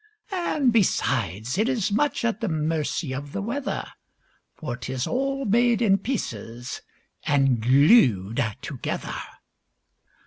And, 0.31 0.73
besides, 0.73 1.59
it 1.59 1.69
is 1.69 1.91
much 1.91 2.25
at 2.25 2.41
the 2.41 2.47
mercy 2.47 3.13
of 3.13 3.33
the 3.33 3.41
weather 3.43 3.85
For 4.55 4.75
'tis 4.75 5.05
all 5.05 5.45
made 5.45 5.79
in 5.79 5.99
pieces 5.99 6.81
and 7.23 7.61
glued 7.61 8.43
together! 8.63 9.13